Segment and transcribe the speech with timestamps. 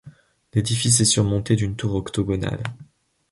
[0.55, 2.63] L'édifice est surmonté d'une tour octogonale.